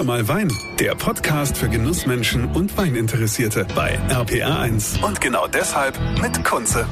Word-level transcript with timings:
Hör 0.00 0.06
mal 0.06 0.28
Wein, 0.28 0.50
der 0.78 0.94
Podcast 0.94 1.58
für 1.58 1.68
Genussmenschen 1.68 2.50
und 2.52 2.74
Weininteressierte 2.78 3.66
bei 3.74 3.98
RPR1. 4.08 5.04
Und 5.04 5.20
genau 5.20 5.46
deshalb 5.46 5.94
mit 6.22 6.42
Kunze. 6.42 6.88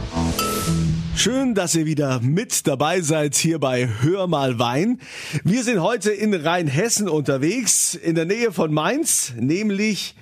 Schön, 1.17 1.55
dass 1.55 1.75
ihr 1.75 1.86
wieder 1.86 2.21
mit 2.21 2.67
dabei 2.67 3.00
seid 3.00 3.34
hier 3.34 3.60
bei 3.60 3.89
Hör 4.02 4.26
mal 4.26 4.58
Wein. 4.58 5.00
Wir 5.42 5.65
sind 5.65 5.81
heute 5.81 6.10
in 6.10 6.34
Rheinhessen 6.34 7.08
unterwegs, 7.08 7.94
in 7.94 8.14
der 8.14 8.26
Nähe 8.26 8.52
von 8.52 8.75
Mainz, 8.75 9.32
nämlich 9.38 10.14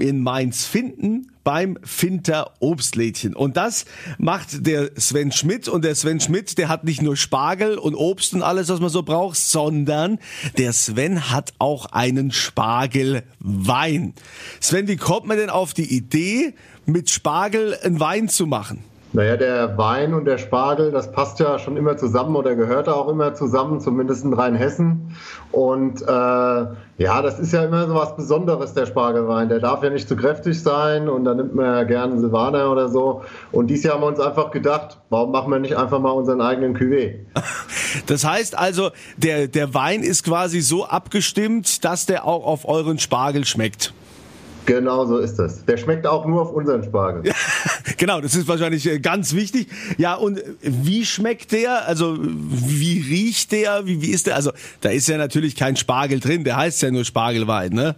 in 0.00 0.22
Mainz 0.22 0.64
finden 0.64 1.31
beim 1.44 1.78
Finter 1.82 2.54
Obstlädchen. 2.60 3.34
Und 3.34 3.56
das 3.56 3.84
macht 4.18 4.66
der 4.66 4.90
Sven 4.96 5.32
Schmidt. 5.32 5.68
Und 5.68 5.84
der 5.84 5.94
Sven 5.94 6.20
Schmidt, 6.20 6.58
der 6.58 6.68
hat 6.68 6.84
nicht 6.84 7.02
nur 7.02 7.16
Spargel 7.16 7.78
und 7.78 7.94
Obst 7.94 8.34
und 8.34 8.42
alles, 8.42 8.68
was 8.68 8.80
man 8.80 8.90
so 8.90 9.02
braucht, 9.02 9.36
sondern 9.36 10.18
der 10.58 10.72
Sven 10.72 11.30
hat 11.30 11.52
auch 11.58 11.86
einen 11.86 12.30
Spargelwein. 12.30 14.14
Sven, 14.60 14.88
wie 14.88 14.96
kommt 14.96 15.26
man 15.26 15.36
denn 15.36 15.50
auf 15.50 15.74
die 15.74 15.96
Idee, 15.96 16.54
mit 16.86 17.10
Spargel 17.10 17.76
einen 17.82 18.00
Wein 18.00 18.28
zu 18.28 18.46
machen? 18.46 18.91
Naja, 19.14 19.36
der 19.36 19.76
Wein 19.76 20.14
und 20.14 20.24
der 20.24 20.38
Spargel, 20.38 20.90
das 20.90 21.12
passt 21.12 21.38
ja 21.38 21.58
schon 21.58 21.76
immer 21.76 21.98
zusammen 21.98 22.34
oder 22.34 22.56
gehört 22.56 22.88
auch 22.88 23.08
immer 23.08 23.34
zusammen, 23.34 23.78
zumindest 23.78 24.24
in 24.24 24.32
Rheinhessen. 24.32 25.14
Und 25.50 26.00
äh, 26.00 26.06
ja, 26.06 27.20
das 27.20 27.38
ist 27.38 27.52
ja 27.52 27.64
immer 27.64 27.86
so 27.86 27.94
was 27.94 28.16
Besonderes, 28.16 28.72
der 28.72 28.86
Spargelwein. 28.86 29.50
Der 29.50 29.60
darf 29.60 29.82
ja 29.82 29.90
nicht 29.90 30.08
zu 30.08 30.16
kräftig 30.16 30.62
sein 30.62 31.10
und 31.10 31.24
da 31.24 31.34
nimmt 31.34 31.54
man 31.54 31.66
ja 31.66 31.82
gerne 31.82 32.18
Silvaner 32.18 32.70
oder 32.72 32.88
so. 32.88 33.22
Und 33.50 33.66
dieses 33.66 33.84
Jahr 33.84 33.96
haben 33.96 34.02
wir 34.02 34.06
uns 34.06 34.20
einfach 34.20 34.50
gedacht, 34.50 34.98
warum 35.10 35.30
machen 35.30 35.52
wir 35.52 35.58
nicht 35.58 35.76
einfach 35.76 35.98
mal 35.98 36.12
unseren 36.12 36.40
eigenen 36.40 36.76
Cuvée? 36.76 37.16
Das 38.06 38.24
heißt 38.24 38.58
also, 38.58 38.90
der, 39.18 39.48
der 39.48 39.74
Wein 39.74 40.02
ist 40.02 40.24
quasi 40.24 40.62
so 40.62 40.86
abgestimmt, 40.86 41.84
dass 41.84 42.06
der 42.06 42.24
auch 42.24 42.46
auf 42.46 42.66
euren 42.66 42.98
Spargel 42.98 43.44
schmeckt. 43.44 43.92
Genau 44.66 45.04
so 45.06 45.18
ist 45.18 45.36
das. 45.38 45.64
Der 45.64 45.76
schmeckt 45.76 46.06
auch 46.06 46.24
nur 46.24 46.42
auf 46.42 46.52
unseren 46.52 46.82
Spargel. 46.82 47.32
Genau, 47.98 48.20
das 48.20 48.34
ist 48.34 48.48
wahrscheinlich 48.48 48.88
äh, 48.88 48.98
ganz 48.98 49.32
wichtig. 49.32 49.68
Ja, 49.96 50.14
und 50.14 50.42
wie 50.60 51.04
schmeckt 51.04 51.52
der? 51.52 51.86
Also, 51.86 52.16
wie 52.20 53.00
riecht 53.00 53.52
der? 53.52 53.86
Wie, 53.86 54.02
wie 54.02 54.10
ist 54.10 54.26
der? 54.26 54.34
Also, 54.34 54.50
da 54.80 54.90
ist 54.90 55.06
ja 55.08 55.18
natürlich 55.18 55.54
kein 55.54 55.76
Spargel 55.76 56.18
drin, 56.18 56.42
der 56.42 56.56
heißt 56.56 56.82
ja 56.82 56.90
nur 56.90 57.04
Spargelwein, 57.04 57.72
ne? 57.72 57.94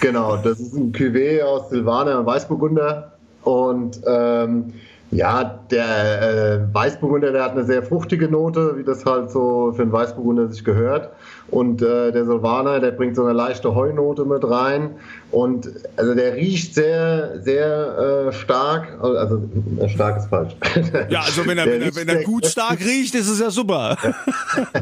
Genau, 0.00 0.36
das 0.36 0.60
ist 0.60 0.74
ein 0.74 0.92
Cuvée 0.92 1.42
aus 1.42 1.70
Silvaner 1.70 2.20
und 2.20 2.26
Weißburgunder. 2.26 3.12
Und 3.42 4.00
ähm, 4.06 4.74
ja, 5.10 5.60
der 5.70 6.22
äh, 6.22 6.74
Weißburgunder, 6.74 7.32
der 7.32 7.44
hat 7.44 7.52
eine 7.52 7.64
sehr 7.64 7.82
fruchtige 7.82 8.28
Note, 8.28 8.76
wie 8.76 8.84
das 8.84 9.04
halt 9.04 9.30
so 9.30 9.72
für 9.74 9.82
einen 9.82 9.92
Weißburgunder 9.92 10.48
sich 10.48 10.64
gehört. 10.64 11.10
Und 11.50 11.82
äh, 11.82 12.10
der 12.10 12.24
Silvaner, 12.24 12.80
der 12.80 12.90
bringt 12.90 13.14
so 13.14 13.22
eine 13.22 13.32
leichte 13.32 13.74
Heunote 13.74 14.24
mit 14.24 14.42
rein. 14.48 14.96
Und 15.30 15.70
also 15.96 16.14
der 16.14 16.34
riecht 16.34 16.74
sehr, 16.74 17.40
sehr 17.42 18.28
äh, 18.28 18.32
stark. 18.32 18.98
Also 19.00 19.42
äh, 19.78 19.88
stark 19.88 20.18
ist 20.18 20.28
falsch. 20.28 20.56
Ja, 21.10 21.20
also 21.20 21.46
wenn 21.46 21.58
er, 21.58 21.66
wenn 21.66 21.82
er, 21.82 21.94
wenn 21.94 22.08
er 22.08 22.22
gut 22.22 22.46
stark 22.46 22.80
riecht, 22.80 23.14
ist 23.14 23.28
es 23.28 23.40
ja 23.40 23.50
super. 23.50 23.96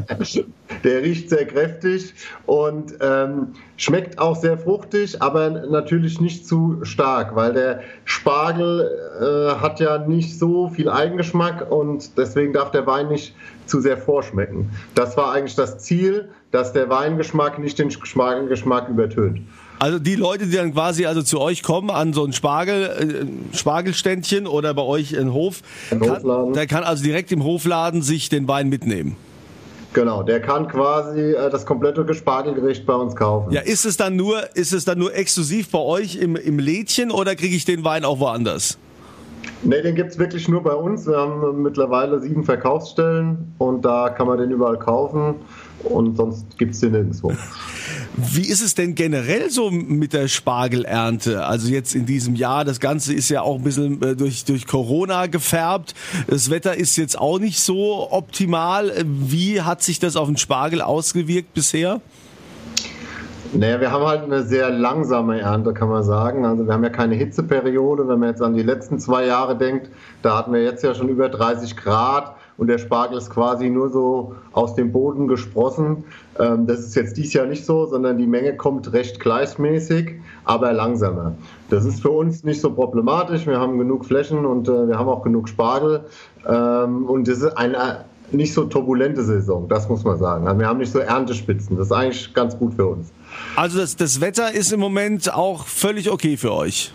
der 0.83 1.01
riecht 1.01 1.29
sehr 1.29 1.45
kräftig 1.45 2.13
und 2.45 2.93
ähm, 3.01 3.49
schmeckt 3.77 4.19
auch 4.19 4.35
sehr 4.35 4.57
fruchtig, 4.57 5.21
aber 5.21 5.49
natürlich 5.49 6.21
nicht 6.21 6.47
zu 6.47 6.79
stark, 6.83 7.35
weil 7.35 7.53
der 7.53 7.81
Spargel 8.05 8.89
äh, 9.19 9.61
hat 9.61 9.79
ja 9.79 9.97
nicht 10.15 10.37
so 10.37 10.69
viel 10.69 10.89
Eigengeschmack 10.89 11.69
und 11.71 12.17
deswegen 12.17 12.53
darf 12.53 12.71
der 12.71 12.85
Wein 12.87 13.09
nicht 13.09 13.35
zu 13.65 13.81
sehr 13.81 13.97
vorschmecken. 13.97 14.69
Das 14.95 15.17
war 15.17 15.33
eigentlich 15.33 15.55
das 15.55 15.79
Ziel, 15.79 16.29
dass 16.51 16.73
der 16.73 16.89
Weingeschmack 16.89 17.59
nicht 17.59 17.79
den 17.79 17.89
Geschmack 17.89 18.89
übertönt. 18.89 19.41
Also 19.79 19.99
die 19.99 20.15
Leute, 20.15 20.45
die 20.45 20.55
dann 20.55 20.73
quasi 20.73 21.05
also 21.05 21.21
zu 21.21 21.41
euch 21.41 21.63
kommen 21.63 21.89
an 21.89 22.13
so 22.13 22.23
ein 22.23 22.31
Spargel, 22.31 23.27
äh, 23.51 23.57
Spargelständchen 23.57 24.47
oder 24.47 24.73
bei 24.73 24.83
euch 24.83 25.13
in 25.13 25.33
Hof, 25.33 25.61
kann, 25.89 26.53
der 26.53 26.67
kann 26.67 26.83
also 26.83 27.03
direkt 27.03 27.31
im 27.31 27.43
Hofladen 27.43 28.01
sich 28.01 28.29
den 28.29 28.47
Wein 28.47 28.69
mitnehmen. 28.69 29.17
Genau, 29.93 30.23
der 30.23 30.41
kann 30.41 30.67
quasi 30.67 31.33
äh, 31.33 31.49
das 31.49 31.65
komplette 31.65 32.11
Spargelgericht 32.13 32.85
bei 32.85 32.95
uns 32.95 33.15
kaufen. 33.15 33.51
Ja, 33.51 33.61
ist 33.61 33.85
es 33.85 33.97
dann 33.97 34.15
nur, 34.15 34.55
ist 34.55 34.73
es 34.73 34.85
dann 34.85 34.97
nur 34.97 35.13
exklusiv 35.13 35.69
bei 35.69 35.79
euch 35.79 36.15
im, 36.15 36.35
im 36.35 36.59
Lädchen 36.59 37.11
oder 37.11 37.35
kriege 37.35 37.55
ich 37.55 37.65
den 37.65 37.83
Wein 37.83 38.03
auch 38.03 38.19
woanders? 38.19 38.77
Ne, 39.65 39.81
den 39.81 39.95
gibt 39.95 40.11
es 40.11 40.19
wirklich 40.19 40.49
nur 40.49 40.61
bei 40.61 40.73
uns. 40.73 41.07
Wir 41.07 41.17
haben 41.17 41.61
mittlerweile 41.61 42.19
sieben 42.19 42.43
Verkaufsstellen 42.43 43.53
und 43.59 43.85
da 43.85 44.09
kann 44.09 44.27
man 44.27 44.37
den 44.37 44.51
überall 44.51 44.77
kaufen 44.77 45.35
und 45.83 46.17
sonst 46.17 46.57
gibt 46.57 46.73
es 46.73 46.81
den 46.81 46.91
nirgendwo. 46.91 47.31
Wie 48.15 48.47
ist 48.47 48.61
es 48.61 48.75
denn 48.75 48.93
generell 48.93 49.49
so 49.49 49.71
mit 49.71 50.13
der 50.13 50.27
Spargelernte? 50.27 51.45
Also 51.45 51.69
jetzt 51.69 51.95
in 51.95 52.05
diesem 52.05 52.35
Jahr, 52.35 52.65
das 52.65 52.79
Ganze 52.79 53.13
ist 53.13 53.29
ja 53.29 53.41
auch 53.41 53.57
ein 53.57 53.63
bisschen 53.63 54.01
äh, 54.01 54.15
durch, 54.15 54.43
durch 54.45 54.67
Corona 54.67 55.27
gefärbt. 55.27 55.95
Das 56.27 56.49
Wetter 56.49 56.75
ist 56.75 56.97
jetzt 56.97 57.17
auch 57.17 57.39
nicht 57.39 57.59
so 57.59 58.11
optimal. 58.11 58.93
Wie 59.05 59.61
hat 59.61 59.81
sich 59.81 59.99
das 59.99 60.15
auf 60.15 60.27
den 60.27 60.37
Spargel 60.37 60.81
ausgewirkt 60.81 61.53
bisher? 61.53 62.01
Naja, 63.55 63.79
wir 63.79 63.91
haben 63.91 64.05
halt 64.05 64.23
eine 64.23 64.41
sehr 64.41 64.71
langsame 64.71 65.39
Ernte, 65.39 65.73
kann 65.73 65.87
man 65.87 66.01
sagen. 66.01 66.43
Also 66.43 66.65
wir 66.65 66.73
haben 66.73 66.83
ja 66.83 66.89
keine 66.89 67.13
Hitzeperiode. 67.13 68.07
Wenn 68.07 68.19
man 68.19 68.29
jetzt 68.29 68.41
an 68.41 68.55
die 68.55 68.63
letzten 68.63 68.97
zwei 68.97 69.27
Jahre 69.27 69.55
denkt, 69.55 69.89
da 70.23 70.35
hatten 70.39 70.53
wir 70.53 70.63
jetzt 70.63 70.83
ja 70.83 70.95
schon 70.95 71.07
über 71.07 71.29
30 71.29 71.77
Grad 71.77 72.35
und 72.57 72.65
der 72.65 72.79
Spargel 72.79 73.19
ist 73.19 73.29
quasi 73.29 73.69
nur 73.69 73.89
so 73.89 74.35
aus 74.53 74.73
dem 74.73 74.91
Boden 74.91 75.27
gesprossen. 75.27 76.03
Ähm, 76.39 76.65
das 76.65 76.79
ist 76.79 76.95
jetzt 76.95 77.15
dieses 77.15 77.33
Jahr 77.33 77.45
nicht 77.45 77.63
so, 77.63 77.85
sondern 77.85 78.17
die 78.17 78.25
Menge 78.25 78.57
kommt 78.57 78.91
recht 78.91 79.19
gleichmäßig, 79.19 80.15
aber 80.45 80.73
langsamer. 80.73 81.35
Das 81.69 81.85
ist 81.85 82.01
für 82.01 82.11
uns 82.11 82.43
nicht 82.43 82.59
so 82.59 82.71
problematisch. 82.73 83.45
Wir 83.45 83.59
haben 83.59 83.77
genug 83.77 84.05
Flächen 84.05 84.47
und 84.47 84.67
äh, 84.67 84.87
wir 84.87 84.97
haben 84.97 85.09
auch 85.09 85.21
genug 85.21 85.47
Spargel. 85.47 86.05
Ähm, 86.47 87.05
und 87.05 87.27
das 87.27 87.37
ist 87.37 87.55
eine 87.55 88.05
nicht 88.31 88.53
so 88.53 88.65
turbulente 88.65 89.23
Saison, 89.23 89.67
das 89.67 89.87
muss 89.89 90.03
man 90.03 90.17
sagen. 90.17 90.47
Also 90.47 90.59
wir 90.59 90.67
haben 90.67 90.79
nicht 90.79 90.91
so 90.91 90.99
Erntespitzen. 90.99 91.77
Das 91.77 91.87
ist 91.87 91.91
eigentlich 91.91 92.33
ganz 92.33 92.57
gut 92.57 92.73
für 92.73 92.87
uns. 92.87 93.11
Also 93.55 93.79
das, 93.79 93.95
das 93.95 94.21
Wetter 94.21 94.51
ist 94.51 94.71
im 94.71 94.79
Moment 94.79 95.33
auch 95.33 95.65
völlig 95.65 96.09
okay 96.09 96.37
für 96.37 96.51
euch. 96.53 96.91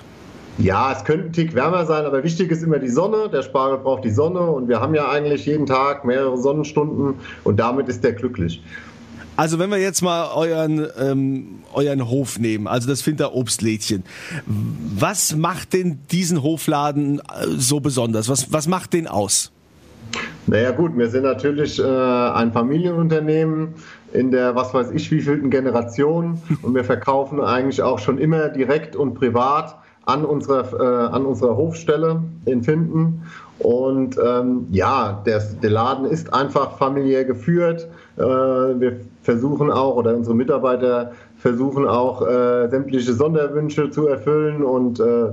Ja, 0.58 0.92
es 0.92 1.04
könnte 1.04 1.26
ein 1.26 1.32
Tick 1.32 1.54
wärmer 1.54 1.86
sein, 1.86 2.04
aber 2.04 2.24
wichtig 2.24 2.50
ist 2.50 2.64
immer 2.64 2.80
die 2.80 2.88
Sonne. 2.88 3.28
Der 3.32 3.42
Spargel 3.42 3.78
braucht 3.78 4.04
die 4.04 4.10
Sonne 4.10 4.40
und 4.40 4.68
wir 4.68 4.80
haben 4.80 4.94
ja 4.94 5.08
eigentlich 5.08 5.46
jeden 5.46 5.66
Tag 5.66 6.04
mehrere 6.04 6.36
Sonnenstunden 6.36 7.14
und 7.44 7.60
damit 7.60 7.88
ist 7.88 8.02
der 8.02 8.14
glücklich. 8.14 8.60
Also 9.36 9.60
wenn 9.60 9.70
wir 9.70 9.78
jetzt 9.78 10.02
mal 10.02 10.32
euren, 10.34 10.84
ähm, 10.98 11.60
euren 11.72 12.08
Hof 12.08 12.40
nehmen, 12.40 12.66
also 12.66 12.88
das 12.88 13.02
Finter 13.02 13.34
Obstlädchen, 13.34 14.02
was 14.46 15.36
macht 15.36 15.74
denn 15.74 16.00
diesen 16.10 16.42
Hofladen 16.42 17.20
äh, 17.20 17.46
so 17.56 17.78
besonders? 17.78 18.28
Was, 18.28 18.52
was 18.52 18.66
macht 18.66 18.94
den 18.94 19.06
aus? 19.06 19.52
Naja 20.48 20.70
gut, 20.70 20.96
wir 20.96 21.08
sind 21.08 21.24
natürlich 21.24 21.78
äh, 21.78 21.84
ein 21.84 22.52
Familienunternehmen 22.52 23.74
in 24.14 24.30
der, 24.30 24.54
was 24.54 24.72
weiß 24.72 24.92
ich, 24.92 25.10
wievielten 25.10 25.50
Generation 25.50 26.40
und 26.62 26.74
wir 26.74 26.84
verkaufen 26.84 27.38
eigentlich 27.42 27.82
auch 27.82 27.98
schon 27.98 28.16
immer 28.16 28.48
direkt 28.48 28.96
und 28.96 29.12
privat 29.12 29.76
an 30.06 30.24
unserer, 30.24 30.72
äh, 30.72 31.14
an 31.14 31.26
unserer 31.26 31.54
Hofstelle 31.54 32.22
in 32.46 32.62
Finden. 32.62 33.24
Und 33.58 34.16
ähm, 34.24 34.68
ja, 34.70 35.22
der, 35.26 35.40
der 35.62 35.68
Laden 35.68 36.06
ist 36.06 36.32
einfach 36.32 36.78
familiär 36.78 37.26
geführt. 37.26 37.86
Äh, 38.16 38.22
wir 38.22 39.00
versuchen 39.22 39.70
auch, 39.70 39.96
oder 39.96 40.16
unsere 40.16 40.34
Mitarbeiter 40.34 41.12
versuchen 41.36 41.86
auch, 41.86 42.26
äh, 42.26 42.68
sämtliche 42.70 43.12
Sonderwünsche 43.12 43.90
zu 43.90 44.06
erfüllen. 44.06 44.64
Und 44.64 44.98
äh, 44.98 45.28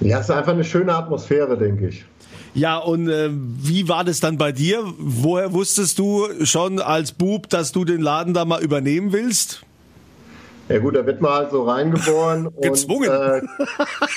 ja, 0.00 0.18
es 0.18 0.30
ist 0.30 0.30
einfach 0.30 0.54
eine 0.54 0.64
schöne 0.64 0.94
Atmosphäre, 0.94 1.58
denke 1.58 1.88
ich. 1.88 2.06
Ja, 2.54 2.78
und 2.78 3.08
äh, 3.08 3.30
wie 3.30 3.88
war 3.88 4.04
das 4.04 4.20
dann 4.20 4.38
bei 4.38 4.52
dir? 4.52 4.82
Woher 4.98 5.52
wusstest 5.52 5.98
du 5.98 6.26
schon 6.44 6.80
als 6.80 7.12
Bub, 7.12 7.48
dass 7.48 7.72
du 7.72 7.84
den 7.84 8.00
Laden 8.00 8.34
da 8.34 8.44
mal 8.44 8.62
übernehmen 8.62 9.12
willst? 9.12 9.62
Ja 10.68 10.78
gut, 10.78 10.96
da 10.96 11.06
wird 11.06 11.20
man 11.20 11.32
halt 11.32 11.50
so 11.50 11.64
reingeboren 11.64 12.48
Gezwungen. 12.60 13.08
und 13.08 13.16
äh, 13.16 13.40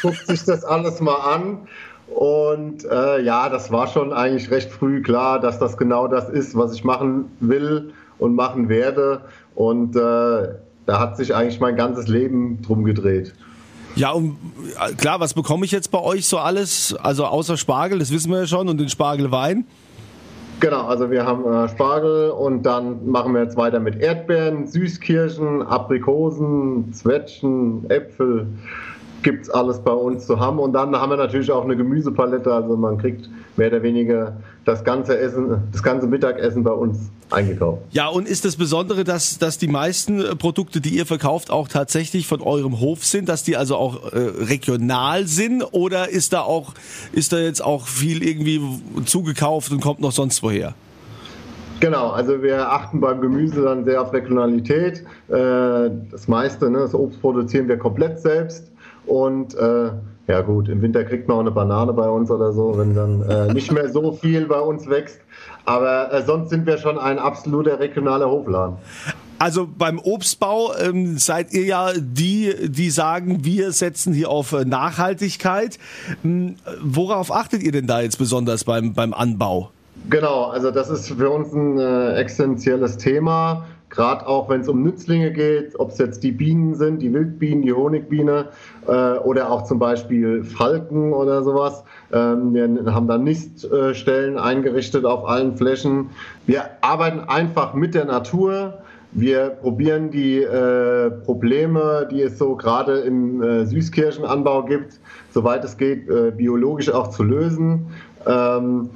guckt 0.02 0.28
sich 0.28 0.44
das 0.44 0.64
alles 0.66 1.00
mal 1.00 1.16
an. 1.16 1.60
Und 2.08 2.84
äh, 2.84 3.22
ja, 3.22 3.48
das 3.48 3.72
war 3.72 3.88
schon 3.88 4.12
eigentlich 4.12 4.52
recht 4.52 4.70
früh 4.70 5.02
klar, 5.02 5.40
dass 5.40 5.60
das 5.60 5.78
genau 5.78 6.08
das 6.08 6.28
ist, 6.28 6.58
was 6.58 6.74
ich 6.74 6.84
machen 6.84 7.32
will 7.40 7.94
und 8.20 8.36
machen 8.36 8.68
werde. 8.68 9.22
Und 9.56 9.96
äh, 9.96 10.00
da 10.86 11.00
hat 11.00 11.16
sich 11.16 11.34
eigentlich 11.34 11.62
mein 11.62 11.78
ganzes 11.78 12.08
Leben 12.08 12.62
drum 12.62 12.84
gedreht. 12.84 13.34
Ja, 13.96 14.12
und 14.12 14.38
äh, 14.80 14.94
klar, 14.94 15.20
was 15.20 15.34
bekomme 15.34 15.66
ich 15.66 15.72
jetzt 15.72 15.92
bei 15.92 16.00
euch 16.00 16.26
so 16.26 16.38
alles? 16.38 16.96
Also 16.96 17.26
außer 17.26 17.58
Spargel, 17.58 18.00
das 18.00 18.12
wissen 18.12 18.32
wir 18.32 18.40
ja 18.40 18.48
schon, 18.48 18.70
und 18.70 18.80
den 18.80 18.90
Spargelwein. 18.90 19.66
Genau, 20.62 20.86
also 20.86 21.10
wir 21.10 21.26
haben 21.26 21.52
äh, 21.52 21.68
Spargel 21.70 22.30
und 22.30 22.64
dann 22.64 23.10
machen 23.10 23.34
wir 23.34 23.42
jetzt 23.42 23.58
weiter 23.58 23.80
mit 23.80 24.00
Erdbeeren, 24.00 24.68
Süßkirschen, 24.68 25.64
Aprikosen, 25.64 26.94
Zwetschgen, 26.94 27.90
Äpfel. 27.90 28.48
Gibt 29.24 29.44
es 29.44 29.50
alles 29.50 29.80
bei 29.80 29.92
uns 29.92 30.26
zu 30.26 30.40
haben. 30.40 30.60
Und 30.60 30.74
dann 30.74 30.96
haben 30.96 31.10
wir 31.10 31.18
natürlich 31.18 31.52
auch 31.52 31.64
eine 31.64 31.76
Gemüsepalette, 31.76 32.54
also 32.54 32.76
man 32.78 32.98
kriegt 32.98 33.30
mehr 33.58 33.68
oder 33.68 33.84
weniger 33.84 34.38
das 34.66 34.84
ganze 34.84 35.18
Essen, 35.18 35.64
das 35.72 35.84
ganze 35.84 36.08
Mittagessen 36.08 36.64
bei 36.64 36.72
uns 36.72 37.10
eingekauft. 37.30 37.82
Ja, 37.92 38.08
und 38.08 38.28
ist 38.28 38.46
das 38.46 38.56
Besondere, 38.56 39.04
dass, 39.04 39.38
dass 39.40 39.58
die 39.58 39.68
meisten 39.68 40.20
äh, 40.20 40.36
Produkte, 40.36 40.82
die 40.82 40.90
ihr 40.90 41.06
verkauft, 41.06 41.50
auch 41.50 41.68
tatsächlich 41.68 42.28
von 42.28 42.42
eurem 42.42 42.80
Hof 42.80 43.06
sind, 43.06 43.30
dass 43.30 43.44
die 43.44 43.58
also 43.58 43.76
auch 43.76 44.12
äh, 44.14 44.18
regional 44.18 45.28
sind 45.28 45.64
oder 45.72 46.10
ist 46.10 46.34
da 46.34 46.42
auch, 46.42 46.74
ist 47.14 47.34
da 47.34 47.40
jetzt 47.40 47.64
auch 47.64 47.88
viel 47.88 48.24
irgendwie 48.24 48.62
zugekauft 49.06 49.72
und 49.72 49.82
kommt 49.82 50.02
noch 50.02 50.12
sonst 50.12 50.44
woher? 50.44 50.74
Genau, 51.80 52.12
also 52.12 52.44
wir 52.44 52.72
achten 52.72 53.00
beim 53.00 53.22
Gemüse 53.22 53.64
dann 53.64 53.86
sehr 53.86 54.02
auf 54.04 54.14
Regionalität. 54.14 55.04
Äh, 55.30 55.90
das 56.12 56.28
meiste, 56.28 56.70
ne, 56.70 56.80
das 56.80 56.94
Obst 56.94 57.20
produzieren 57.22 57.68
wir 57.68 57.78
komplett 57.78 58.20
selbst 58.20 58.71
und 59.06 59.56
äh, 59.56 59.92
ja 60.28 60.42
gut, 60.42 60.70
im 60.70 60.82
Winter 60.82 61.04
kriegt 61.04 61.28
man 61.28 61.38
auch 61.38 61.42
eine 61.42 61.52
Banane 61.52 61.94
bei 61.94 62.10
uns 62.10 62.32
oder 62.32 62.54
so, 62.54 62.78
wenn 62.78 62.96
dann 62.96 63.22
äh, 63.24 63.54
nicht 63.54 63.72
mehr 63.72 63.90
so 63.90 64.14
viel 64.14 64.46
bei 64.46 64.60
uns 64.60 64.90
wächst. 64.90 65.20
Aber 65.66 66.14
äh, 66.14 66.24
sonst 66.24 66.50
sind 66.50 66.66
wir 66.66 66.78
schon 66.78 66.98
ein 66.98 67.20
absoluter 67.20 67.80
regionaler 67.80 68.30
Hofladen. 68.30 68.78
Also 69.40 69.68
beim 69.68 70.00
Obstbau 70.00 70.76
ähm, 70.78 71.18
seid 71.18 71.52
ihr 71.52 71.66
ja 71.66 71.90
die, 71.98 72.54
die 72.70 72.92
sagen, 72.92 73.44
wir 73.44 73.72
setzen 73.72 74.14
hier 74.14 74.30
auf 74.30 74.54
äh, 74.54 74.66
Nachhaltigkeit. 74.66 75.80
Hm, 76.22 76.58
worauf 76.84 77.32
achtet 77.32 77.64
ihr 77.64 77.72
denn 77.72 77.88
da 77.88 78.02
jetzt 78.02 78.20
besonders 78.20 78.64
beim, 78.64 78.94
beim 78.94 79.16
Anbau? 79.16 79.72
Genau, 80.10 80.46
also 80.46 80.70
das 80.70 80.90
ist 80.90 81.10
für 81.10 81.30
uns 81.30 81.52
ein 81.54 81.80
äh, 81.80 82.22
essentielles 82.22 82.98
Thema. 82.98 83.66
Gerade 83.92 84.26
auch 84.26 84.50
wenn 84.50 84.62
es 84.62 84.70
um 84.70 84.84
Nützlinge 84.84 85.32
geht, 85.32 85.78
ob 85.78 85.92
es 85.92 85.98
jetzt 85.98 86.24
die 86.24 86.32
Bienen 86.32 86.76
sind, 86.76 87.02
die 87.02 87.14
Wildbienen, 87.14 87.62
die 87.62 87.74
Honigbiene 87.74 88.48
äh, 88.88 88.92
oder 89.20 89.52
auch 89.52 89.64
zum 89.64 89.80
Beispiel 89.80 90.44
Falken 90.44 91.12
oder 91.14 91.44
sowas. 91.44 91.84
Ähm, 92.14 92.54
wir 92.54 92.94
haben 92.94 93.08
da 93.08 93.18
Niststellen 93.18 94.38
eingerichtet 94.38 95.06
auf 95.06 95.28
allen 95.28 95.58
Flächen. 95.58 96.10
Wir 96.48 96.64
arbeiten 96.80 97.20
einfach 97.20 97.74
mit 97.74 97.94
der 97.94 98.06
Natur. 98.06 98.80
Wir 99.12 99.50
probieren 99.50 100.10
die 100.10 100.38
äh, 100.38 101.12
Probleme, 101.12 102.08
die 102.10 102.22
es 102.22 102.38
so 102.38 102.56
gerade 102.56 103.00
im 103.00 103.44
äh, 103.44 103.66
Süßkirschenanbau 103.66 104.64
gibt, 104.64 105.02
soweit 105.32 105.66
es 105.66 105.76
geht, 105.76 106.10
äh, 106.10 106.32
biologisch 106.32 106.90
auch 106.90 107.10
zu 107.10 107.24
lösen. 107.24 107.88
Ähm, 108.26 108.90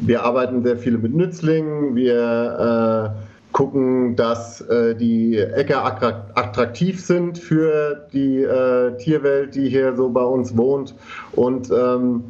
wir 0.00 0.24
arbeiten 0.24 0.64
sehr 0.64 0.76
viel 0.76 0.98
mit 0.98 1.14
Nützlingen. 1.14 1.94
Wir 1.94 3.14
äh, 3.16 3.29
gucken, 3.52 4.16
dass 4.16 4.60
äh, 4.62 4.94
die 4.94 5.36
Äcker 5.38 5.84
attraktiv 5.84 7.04
sind 7.04 7.38
für 7.38 8.06
die 8.12 8.42
äh, 8.42 8.96
Tierwelt, 8.98 9.54
die 9.54 9.68
hier 9.68 9.96
so 9.96 10.08
bei 10.08 10.22
uns 10.22 10.56
wohnt 10.56 10.94
und 11.32 11.70
ähm, 11.70 12.24